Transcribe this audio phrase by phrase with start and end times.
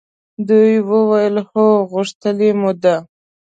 [0.47, 1.67] دوی وویل هو!
[1.91, 2.95] غوښتلې مو ده.